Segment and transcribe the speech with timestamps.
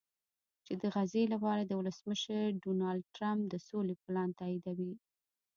[0.65, 4.93] چې د غزې لپاره د ولسمشر ډونالډټرمپ د سولې پلان تاییدوي